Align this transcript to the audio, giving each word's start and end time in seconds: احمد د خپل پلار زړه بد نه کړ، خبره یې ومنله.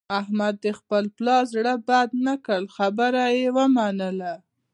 احمد 0.19 0.55
د 0.65 0.67
خپل 0.79 1.03
پلار 1.17 1.43
زړه 1.53 1.73
بد 1.87 2.09
نه 2.25 2.35
کړ، 2.45 2.61
خبره 2.77 3.23
یې 3.37 3.47
ومنله. 3.57 4.33